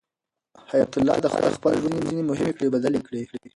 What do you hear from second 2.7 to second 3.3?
بدلې کړې.